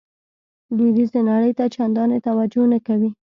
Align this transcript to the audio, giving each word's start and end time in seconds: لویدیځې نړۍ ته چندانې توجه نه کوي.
لویدیځې 0.75 1.19
نړۍ 1.31 1.51
ته 1.57 1.65
چندانې 1.75 2.17
توجه 2.27 2.63
نه 2.71 2.79
کوي. 2.87 3.09